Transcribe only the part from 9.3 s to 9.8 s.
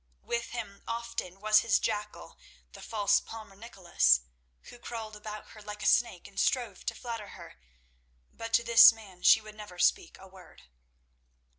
would never